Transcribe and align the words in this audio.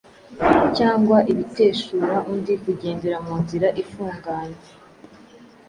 cyangwa 0.77 1.17
ibiteshura 1.31 2.13
undi 2.31 2.53
kugendera 2.63 3.17
mu 3.25 3.35
nzira 3.43 3.67
ifunganye, 3.83 4.63